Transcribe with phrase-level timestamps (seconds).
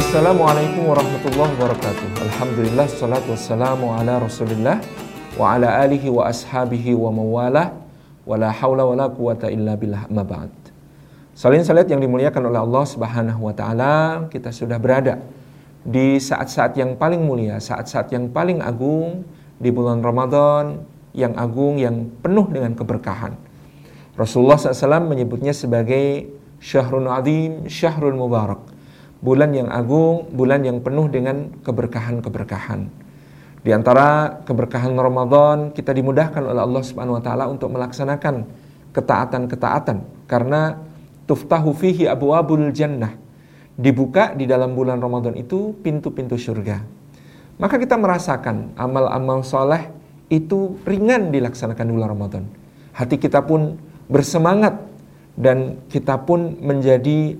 [0.00, 2.24] Assalamualaikum warahmatullahi wabarakatuh.
[2.24, 4.80] Alhamdulillah salatu wassalamu ala Rasulillah
[5.36, 7.76] wa ala alihi wa ashabihi wa mawalah
[8.24, 10.48] wa la haula wa la quwata illa billah amma ba'd.
[11.36, 15.20] Salin salat yang dimuliakan oleh Allah Subhanahu wa taala, kita sudah berada
[15.84, 19.28] di saat-saat yang paling mulia, saat-saat yang paling agung
[19.60, 20.80] di bulan Ramadan
[21.12, 23.36] yang agung yang penuh dengan keberkahan.
[24.16, 26.24] Rasulullah SAW menyebutnya sebagai
[26.56, 28.59] syahrul adim, syahrul mubarak
[29.20, 32.88] bulan yang agung, bulan yang penuh dengan keberkahan-keberkahan.
[33.60, 38.48] Di antara keberkahan Ramadan, kita dimudahkan oleh Allah Subhanahu wa taala untuk melaksanakan
[38.96, 40.80] ketaatan-ketaatan karena
[41.28, 43.12] tuftahu fihi abwabul jannah.
[43.80, 46.84] Dibuka di dalam bulan Ramadan itu pintu-pintu surga.
[47.60, 49.92] Maka kita merasakan amal-amal soleh
[50.32, 52.44] itu ringan dilaksanakan di bulan Ramadan.
[52.96, 53.76] Hati kita pun
[54.08, 54.80] bersemangat
[55.36, 57.36] dan kita pun menjadi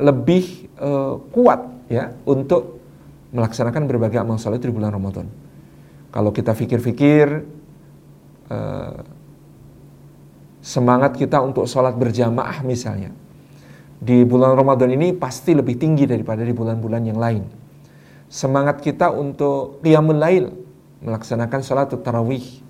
[0.00, 2.80] lebih uh, kuat ya untuk
[3.32, 5.28] melaksanakan berbagai amal soleh di bulan Ramadan.
[6.12, 7.44] Kalau kita pikir-pikir
[8.52, 8.96] uh,
[10.60, 13.10] semangat kita untuk sholat berjamaah misalnya
[14.02, 17.46] di bulan Ramadan ini pasti lebih tinggi daripada di bulan-bulan yang lain.
[18.26, 20.44] Semangat kita untuk qiyamul lail
[21.04, 22.62] melaksanakan sholat tarawih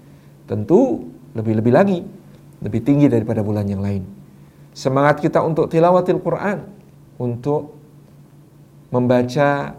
[0.48, 1.98] tentu lebih-lebih lagi
[2.62, 4.04] lebih tinggi daripada bulan yang lain.
[4.72, 6.81] Semangat kita untuk tilawatil Quran
[7.16, 7.76] untuk
[8.92, 9.72] membaca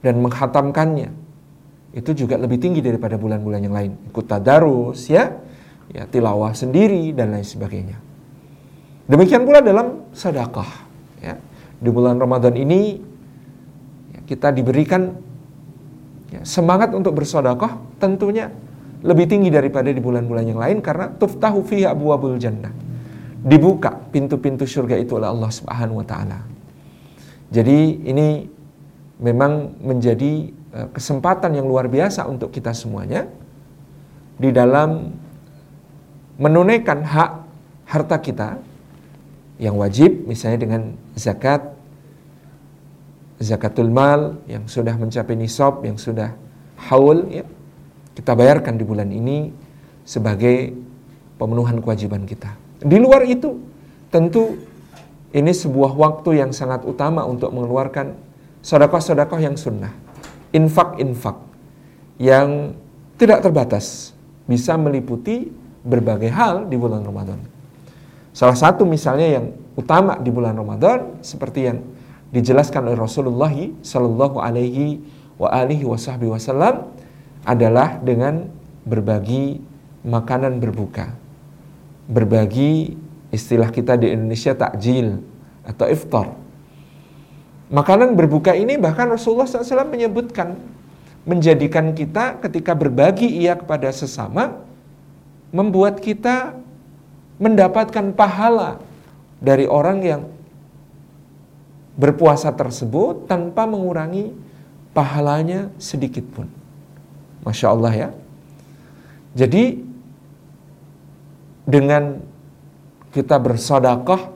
[0.00, 1.10] dan menghatamkannya
[1.96, 3.92] itu juga lebih tinggi daripada bulan-bulan yang lain.
[4.12, 5.32] Ikut tadarus ya,
[5.90, 7.96] ya tilawah sendiri dan lain sebagainya.
[9.08, 10.70] Demikian pula dalam sedekah
[11.24, 11.34] ya.
[11.76, 13.00] Di bulan Ramadan ini
[14.12, 15.16] ya, kita diberikan
[16.30, 18.52] ya, semangat untuk bersedekah tentunya
[19.00, 22.85] lebih tinggi daripada di bulan-bulan yang lain karena tuftahu fiha abwabul jannah
[23.46, 26.42] dibuka pintu-pintu surga itu oleh Allah Subhanahu wa taala.
[27.54, 28.42] Jadi ini
[29.22, 33.30] memang menjadi eh, kesempatan yang luar biasa untuk kita semuanya
[34.36, 35.14] di dalam
[36.36, 37.30] menunaikan hak
[37.86, 38.50] harta kita
[39.62, 40.82] yang wajib misalnya dengan
[41.16, 41.72] zakat
[43.40, 46.36] zakatul mal yang sudah mencapai nisab yang sudah
[46.90, 47.46] haul ya
[48.12, 49.52] kita bayarkan di bulan ini
[50.04, 50.72] sebagai
[51.36, 52.65] pemenuhan kewajiban kita.
[52.80, 53.56] Di luar itu,
[54.12, 54.60] tentu
[55.32, 58.16] ini sebuah waktu yang sangat utama untuk mengeluarkan
[58.60, 59.92] sodakoh-sodakoh yang sunnah.
[60.52, 61.36] Infak-infak
[62.20, 62.76] yang
[63.16, 64.12] tidak terbatas.
[64.46, 65.50] Bisa meliputi
[65.82, 67.42] berbagai hal di bulan Ramadan.
[68.30, 71.82] Salah satu misalnya yang utama di bulan Ramadan seperti yang
[72.30, 75.00] dijelaskan oleh Rasulullah Sallallahu Alaihi
[75.40, 76.92] wa alihi wasallam
[77.48, 78.48] adalah dengan
[78.86, 79.60] berbagi
[80.06, 81.25] makanan berbuka
[82.06, 82.94] berbagi
[83.34, 85.20] istilah kita di Indonesia takjil
[85.66, 86.32] atau iftar.
[87.66, 90.54] Makanan berbuka ini bahkan Rasulullah SAW menyebutkan
[91.26, 94.62] menjadikan kita ketika berbagi ia kepada sesama
[95.50, 96.54] membuat kita
[97.42, 98.78] mendapatkan pahala
[99.42, 100.22] dari orang yang
[101.98, 104.30] berpuasa tersebut tanpa mengurangi
[104.94, 106.46] pahalanya sedikit pun.
[107.42, 108.08] Masya Allah ya.
[109.36, 109.85] Jadi
[111.66, 112.22] dengan
[113.10, 114.32] kita bersodakoh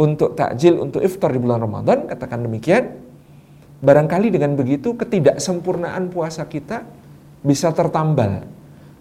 [0.00, 2.96] untuk takjil, untuk iftar di bulan Ramadan, katakan demikian,
[3.84, 6.88] barangkali dengan begitu ketidaksempurnaan puasa kita
[7.44, 8.48] bisa tertambal,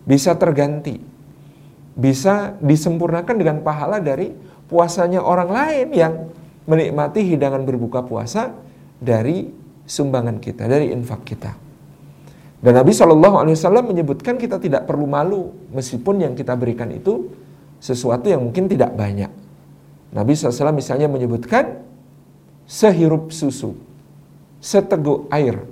[0.04, 1.00] bisa terganti,
[1.96, 4.36] bisa disempurnakan dengan pahala dari
[4.68, 6.14] puasanya orang lain yang
[6.68, 8.52] menikmati hidangan berbuka puasa
[9.00, 9.50] dari
[9.88, 11.52] sumbangan kita, dari infak kita.
[12.60, 17.32] Dan Nabi Shallallahu Alaihi Wasallam menyebutkan kita tidak perlu malu meskipun yang kita berikan itu
[17.80, 19.32] sesuatu yang mungkin tidak banyak.
[20.12, 21.80] Nabi SAW misalnya menyebutkan
[22.70, 23.74] sehirup susu,
[24.62, 25.64] seteguk air,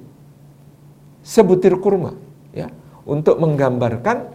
[1.21, 2.15] sebutir kurma,
[2.55, 2.71] ya,
[3.05, 4.33] untuk menggambarkan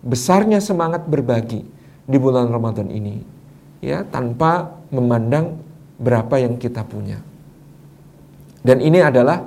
[0.00, 1.66] besarnya semangat berbagi
[2.06, 3.20] di bulan Ramadan ini,
[3.84, 5.60] ya, tanpa memandang
[6.00, 7.20] berapa yang kita punya.
[8.60, 9.44] Dan ini adalah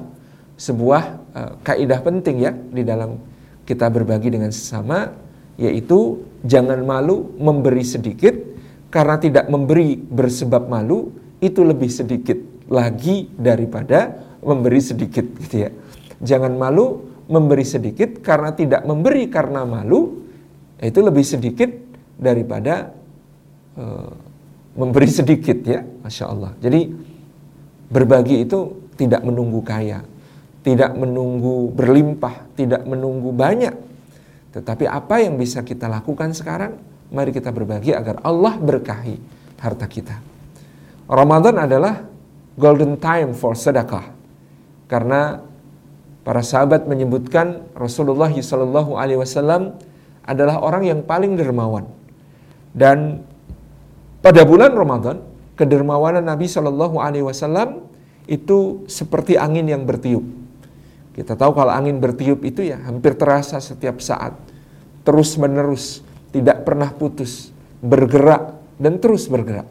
[0.57, 1.03] sebuah
[1.33, 3.18] uh, kaidah penting ya di dalam
[3.65, 5.09] kita berbagi dengan sesama
[5.57, 8.33] yaitu jangan malu memberi sedikit
[8.94, 12.38] karena tidak memberi bersebab malu itu lebih sedikit
[12.69, 15.71] lagi daripada memberi sedikit gitu ya.
[16.23, 20.23] Jangan malu memberi sedikit karena tidak memberi karena malu
[20.79, 21.71] itu lebih sedikit
[22.19, 22.91] daripada
[23.79, 24.11] uh,
[24.75, 26.51] memberi sedikit ya, masya Allah.
[26.59, 26.91] Jadi
[27.88, 30.03] berbagi itu tidak menunggu kaya,
[30.61, 33.73] tidak menunggu berlimpah, tidak menunggu banyak,
[34.53, 36.77] tetapi apa yang bisa kita lakukan sekarang?
[37.09, 39.17] Mari kita berbagi agar Allah berkahi
[39.57, 40.19] harta kita.
[41.09, 42.05] Ramadan adalah
[42.53, 44.13] golden time for sedekah.
[44.85, 45.41] Karena
[46.21, 49.79] para sahabat menyebutkan Rasulullah Shallallahu alaihi wasallam
[50.21, 51.89] adalah orang yang paling dermawan.
[52.75, 53.25] Dan
[54.21, 55.17] pada bulan Ramadan,
[55.57, 57.89] kedermawanan Nabi Shallallahu alaihi wasallam
[58.29, 60.43] itu seperti angin yang bertiup.
[61.13, 64.33] Kita tahu kalau angin bertiup itu ya hampir terasa setiap saat.
[65.06, 66.01] Terus menerus,
[66.33, 67.54] tidak pernah putus,
[67.86, 69.69] bergerak dan terus bergerak.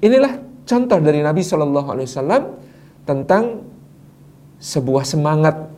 [0.00, 2.42] Inilah contoh dari Nabi Shallallahu Alaihi Wasallam
[3.04, 3.44] tentang
[4.56, 5.68] sebuah semangat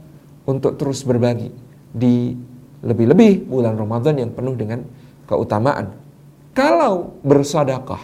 [0.46, 1.50] untuk terus berbagi
[1.90, 2.38] di
[2.78, 4.86] lebih-lebih bulan Ramadan yang penuh dengan
[5.26, 5.98] keutamaan.
[6.54, 8.02] Kalau bersedekah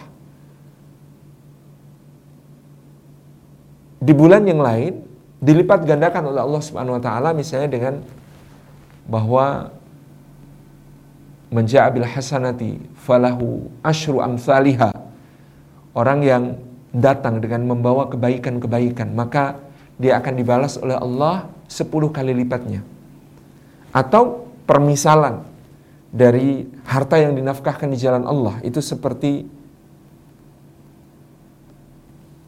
[4.03, 5.04] di bulan yang lain
[5.45, 8.01] dilipat gandakan oleh Allah Subhanahu wa taala misalnya dengan
[9.05, 9.69] bahwa
[11.53, 15.05] menja'a bil hasanati falahu asyru amsalihah
[15.93, 16.43] orang yang
[16.95, 19.59] datang dengan membawa kebaikan-kebaikan, maka
[19.99, 22.83] dia akan dibalas oleh Allah 10 kali lipatnya.
[23.95, 25.43] Atau permisalan
[26.11, 29.47] dari harta yang dinafkahkan di jalan Allah itu seperti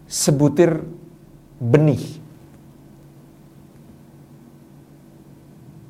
[0.08, 0.84] sebutir
[1.60, 2.27] benih.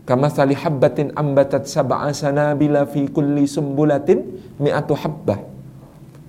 [0.08, 4.24] Kama habbatin ambatat sab'a sanabila fi kulli sumbulatin
[4.56, 5.44] mi'atu habbah.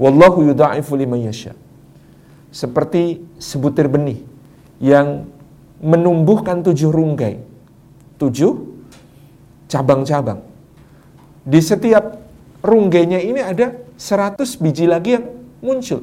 [0.03, 1.55] Wallahu yudha'ifu liman yasha.
[2.51, 4.19] Seperti sebutir benih
[4.83, 5.31] yang
[5.79, 7.39] menumbuhkan tujuh runggai.
[8.19, 8.67] Tujuh
[9.71, 10.43] cabang-cabang.
[11.47, 12.19] Di setiap
[12.67, 15.27] runggainya ini ada seratus biji lagi yang
[15.63, 16.03] muncul.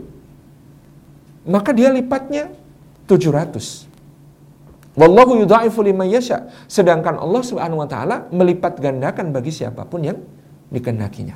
[1.43, 2.55] Maka dia lipatnya
[3.03, 3.83] tujuh ratus.
[4.95, 6.47] Wallahu yudha'ifu liman yasha.
[6.71, 10.19] Sedangkan Allah Subhanahu wa taala melipat gandakan bagi siapa pun yang
[10.71, 11.35] dikenakinya.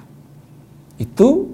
[0.96, 1.52] Itu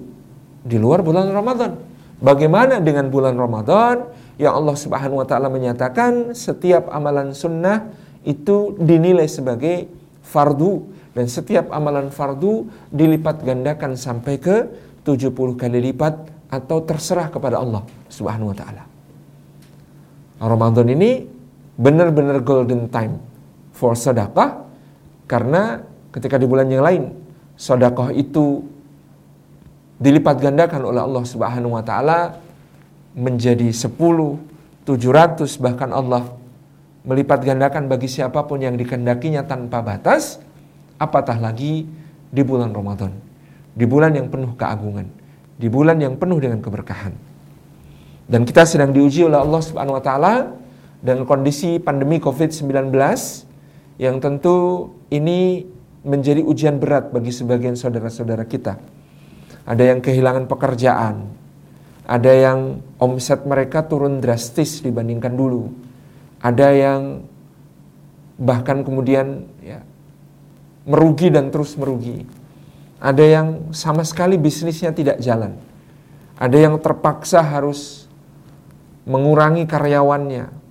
[0.62, 1.78] di luar bulan Ramadan.
[2.22, 4.06] Bagaimana dengan bulan Ramadan
[4.38, 7.90] yang Allah Subhanahu wa taala menyatakan setiap amalan sunnah
[8.22, 9.90] itu dinilai sebagai
[10.22, 14.56] fardu dan setiap amalan fardu dilipat gandakan sampai ke
[15.02, 16.14] 70 kali lipat
[16.50, 18.84] atau terserah kepada Allah Subhanahu wa taala.
[20.36, 21.35] Ramadan ini
[21.76, 23.20] benar-benar golden time
[23.72, 24.64] for sedekah
[25.28, 27.12] karena ketika di bulan yang lain
[27.56, 28.64] sedekah itu
[29.96, 32.40] dilipat gandakan oleh Allah Subhanahu wa taala
[33.16, 33.96] menjadi 10,
[34.84, 36.36] 700 bahkan Allah
[37.06, 40.42] melipat gandakan bagi siapa pun yang dikendakinya tanpa batas,
[41.00, 41.88] apatah lagi
[42.28, 43.14] di bulan Ramadan.
[43.76, 45.08] Di bulan yang penuh keagungan,
[45.56, 47.12] di bulan yang penuh dengan keberkahan.
[48.26, 50.34] Dan kita sedang diuji oleh Allah Subhanahu wa taala
[51.06, 52.90] dengan kondisi pandemi Covid-19
[54.02, 55.62] yang tentu ini
[56.02, 58.74] menjadi ujian berat bagi sebagian saudara-saudara kita.
[59.62, 61.30] Ada yang kehilangan pekerjaan,
[62.10, 65.70] ada yang omset mereka turun drastis dibandingkan dulu,
[66.42, 67.22] ada yang
[68.34, 69.86] bahkan kemudian ya,
[70.90, 72.26] merugi dan terus merugi,
[72.98, 75.54] ada yang sama sekali bisnisnya tidak jalan,
[76.34, 78.10] ada yang terpaksa harus
[79.06, 80.65] mengurangi karyawannya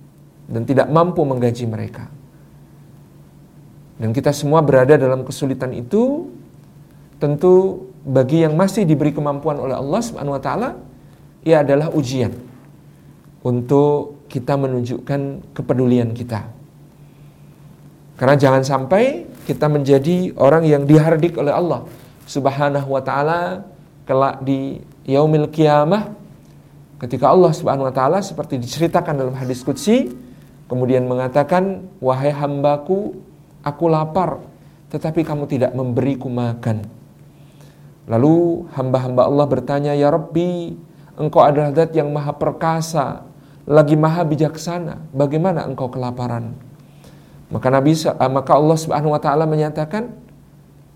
[0.46, 2.06] dan tidak mampu menggaji mereka.
[3.96, 6.28] Dan kita semua berada dalam kesulitan itu,
[7.16, 10.68] tentu bagi yang masih diberi kemampuan oleh Allah Subhanahu wa taala
[11.42, 12.30] ia adalah ujian
[13.40, 16.46] untuk kita menunjukkan kepedulian kita.
[18.16, 21.86] Karena jangan sampai kita menjadi orang yang dihardik oleh Allah
[22.26, 23.62] Subhanahu wa taala
[24.04, 26.10] kelak di yaumil kiamah
[26.98, 30.25] ketika Allah Subhanahu wa taala seperti diceritakan dalam hadis qudsi
[30.66, 33.18] kemudian mengatakan wahai hambaku
[33.62, 34.42] aku lapar
[34.90, 36.86] tetapi kamu tidak memberiku makan
[38.06, 40.78] Lalu hamba-hamba Allah bertanya, Ya Rabbi,
[41.18, 43.26] engkau adalah zat yang maha perkasa,
[43.66, 45.10] lagi maha bijaksana.
[45.10, 46.54] Bagaimana engkau kelaparan?
[47.50, 50.14] Maka Nabi eh, maka Allah Subhanahu wa taala menyatakan,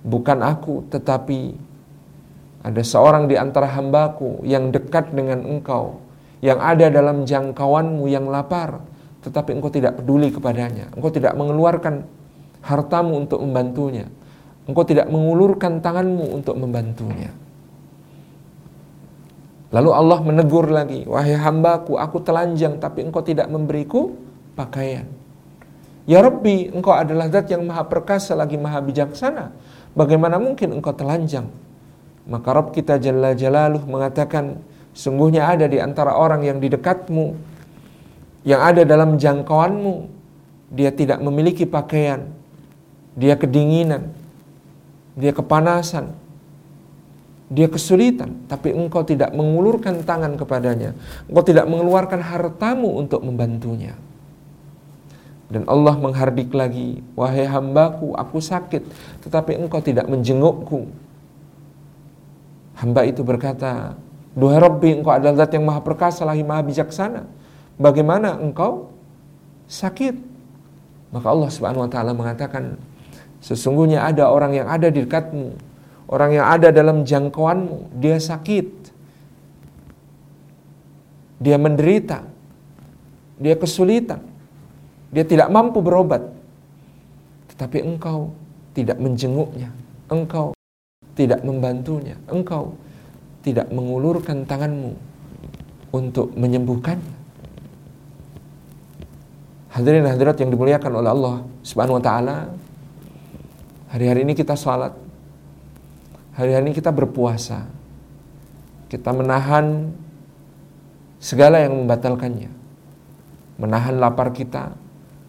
[0.06, 1.54] bukan aku tetapi
[2.62, 5.98] ada seorang di antara hambaku yang dekat dengan engkau,
[6.38, 8.86] yang ada dalam jangkauanmu yang lapar,
[9.20, 10.88] tetapi engkau tidak peduli kepadanya.
[10.96, 12.04] Engkau tidak mengeluarkan
[12.64, 14.08] hartamu untuk membantunya.
[14.64, 17.32] Engkau tidak mengulurkan tanganmu untuk membantunya.
[19.70, 24.18] Lalu Allah menegur lagi, wahai hambaku, aku telanjang tapi engkau tidak memberiku
[24.58, 25.06] pakaian.
[26.10, 29.54] Ya Rabbi, engkau adalah zat yang maha perkasa lagi maha bijaksana.
[29.94, 31.46] Bagaimana mungkin engkau telanjang?
[32.26, 34.58] Maka Rabb kita Jalla Jalaluh mengatakan,
[34.90, 37.38] sungguhnya ada di antara orang yang di dekatmu,
[38.46, 40.08] yang ada dalam jangkauanmu,
[40.72, 42.30] dia tidak memiliki pakaian,
[43.18, 44.12] dia kedinginan,
[45.18, 46.16] dia kepanasan.
[47.50, 50.94] dia kesulitan, tapi engkau tidak mengulurkan tangan kepadanya,
[51.26, 53.98] engkau tidak mengeluarkan hartamu untuk membantunya.
[55.50, 58.86] Dan Allah menghardik lagi, wahai hambaku, aku sakit,
[59.26, 60.86] tetapi engkau tidak menjengukku.
[62.78, 63.98] Hamba itu berkata,
[64.30, 67.26] Duhai Rabbi, engkau adalah zat yang maha perkasa, lagi maha bijaksana.
[67.80, 68.92] Bagaimana engkau
[69.64, 70.12] sakit?
[71.10, 72.76] Maka Allah subhanahu wa ta'ala mengatakan,
[73.40, 75.56] sesungguhnya ada orang yang ada di dekatmu,
[76.12, 78.92] orang yang ada dalam jangkauanmu, dia sakit.
[81.40, 82.20] Dia menderita.
[83.40, 84.30] Dia kesulitan
[85.10, 86.22] dia tidak mampu berobat.
[87.54, 88.30] Tetapi engkau
[88.72, 89.74] tidak menjenguknya.
[90.06, 90.54] Engkau
[91.18, 92.14] tidak membantunya.
[92.30, 92.78] Engkau
[93.42, 94.94] tidak mengulurkan tanganmu
[95.90, 97.19] untuk menyembuhkannya.
[99.70, 102.36] Hadirin hadirat yang dimuliakan oleh Allah Subhanahu wa taala.
[103.94, 104.90] Hari-hari ini kita salat.
[106.34, 107.70] Hari-hari ini kita berpuasa.
[108.90, 109.94] Kita menahan
[111.22, 112.50] segala yang membatalkannya.
[113.62, 114.74] Menahan lapar kita,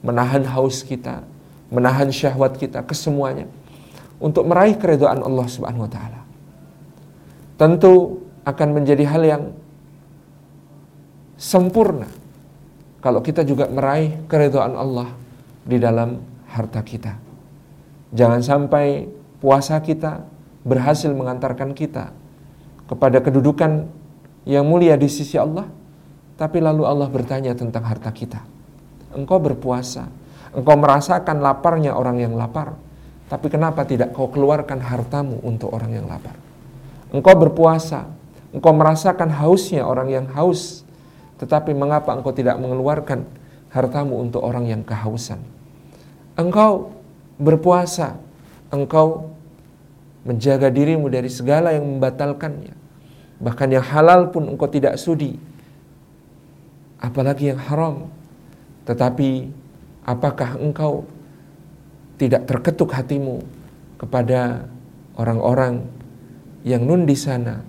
[0.02, 1.22] menahan haus kita,
[1.70, 3.46] menahan syahwat kita, kesemuanya
[4.18, 6.22] untuk meraih keridhaan Allah Subhanahu wa taala.
[7.62, 9.44] Tentu akan menjadi hal yang
[11.38, 12.21] sempurna
[13.02, 15.10] kalau kita juga meraih keridhaan Allah
[15.66, 17.18] di dalam harta kita.
[18.14, 19.10] Jangan sampai
[19.42, 20.24] puasa kita
[20.62, 22.14] berhasil mengantarkan kita
[22.86, 23.90] kepada kedudukan
[24.46, 25.66] yang mulia di sisi Allah,
[26.38, 28.52] tapi lalu Allah bertanya tentang harta kita
[29.16, 30.08] engkau berpuasa,
[30.56, 32.76] engkau merasakan laparnya orang yang lapar,
[33.28, 36.36] tapi kenapa tidak kau keluarkan hartamu untuk orang yang lapar?
[37.12, 38.08] Engkau berpuasa,
[38.56, 40.88] engkau merasakan hausnya orang yang haus,
[41.42, 43.26] tetapi mengapa engkau tidak mengeluarkan
[43.74, 45.42] hartamu untuk orang yang kehausan?
[46.38, 46.94] Engkau
[47.42, 48.22] berpuasa,
[48.70, 49.34] engkau
[50.22, 52.78] menjaga dirimu dari segala yang membatalkannya.
[53.42, 55.42] Bahkan yang halal pun engkau tidak sudi.
[57.02, 58.14] Apalagi yang haram.
[58.86, 59.50] Tetapi
[60.06, 61.10] apakah engkau
[62.22, 63.42] tidak terketuk hatimu
[63.98, 64.70] kepada
[65.18, 65.90] orang-orang
[66.62, 67.66] yang nun di sana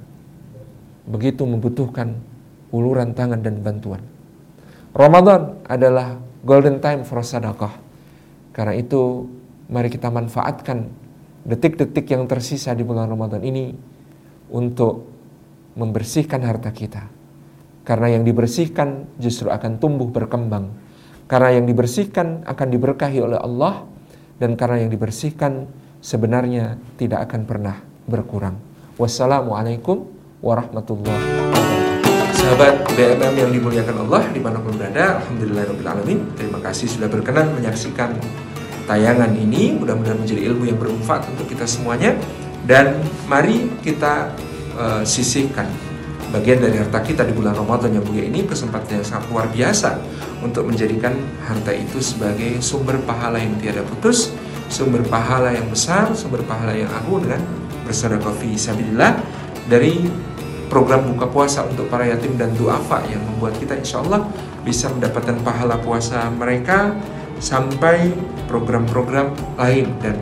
[1.09, 2.21] begitu membutuhkan
[2.73, 4.03] uluran tangan dan bantuan.
[4.93, 7.73] Ramadan adalah golden time for sedekah.
[8.53, 9.29] Karena itu
[9.73, 10.89] mari kita manfaatkan
[11.47, 13.73] detik-detik yang tersisa di bulan Ramadan ini
[14.53, 15.09] untuk
[15.77, 17.09] membersihkan harta kita.
[17.83, 20.83] Karena yang dibersihkan justru akan tumbuh berkembang
[21.33, 23.89] karena yang dibersihkan akan diberkahi oleh Allah
[24.37, 25.65] dan karena yang dibersihkan
[26.05, 28.61] sebenarnya tidak akan pernah berkurang.
[29.01, 30.13] Wassalamualaikum
[30.45, 31.52] warahmatullahi wabarakatuh.
[32.43, 36.35] Sahabat BMM yang dimuliakan Allah di mana pun berada, Alhamdulillahirrahmanirrahim.
[36.35, 38.19] Terima kasih sudah berkenan menyaksikan
[38.91, 39.79] tayangan ini.
[39.79, 42.19] Mudah-mudahan menjadi ilmu yang bermanfaat untuk kita semuanya.
[42.67, 42.99] Dan
[43.31, 44.35] mari kita
[44.75, 45.71] uh, sisihkan
[46.35, 50.03] bagian dari harta kita di bulan Ramadan yang mulia ini kesempatan yang sangat luar biasa
[50.43, 51.15] untuk menjadikan
[51.47, 54.35] harta itu sebagai sumber pahala yang tiada putus,
[54.67, 57.47] sumber pahala yang besar, sumber pahala yang agung dengan
[57.87, 59.15] bersedekah fi sabilillah
[59.71, 60.11] dari
[60.73, 64.25] program buka puasa untuk para yatim dan duafa yang membuat kita insya Allah
[64.65, 66.97] bisa mendapatkan pahala puasa mereka
[67.37, 68.09] sampai
[68.49, 70.17] program-program lain dan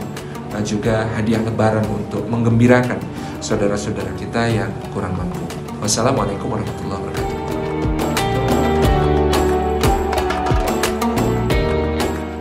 [0.67, 2.99] juga hadiah lebaran untuk menggembirakan
[3.39, 5.39] saudara-saudara kita yang kurang mampu.
[5.79, 7.10] Wassalamualaikum warahmatullahi wabarakatuh.